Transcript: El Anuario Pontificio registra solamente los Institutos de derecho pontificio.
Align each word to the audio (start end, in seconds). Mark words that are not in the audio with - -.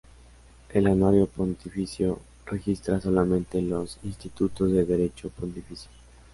El 0.73 0.87
Anuario 0.87 1.27
Pontificio 1.27 2.17
registra 2.47 2.99
solamente 2.99 3.61
los 3.61 3.99
Institutos 4.01 4.71
de 4.71 4.83
derecho 4.83 5.29
pontificio. 5.29 5.91